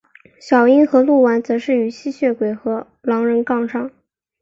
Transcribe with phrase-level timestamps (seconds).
[0.39, 3.91] 小樱和鹿丸则与吸血鬼和狼人杠上。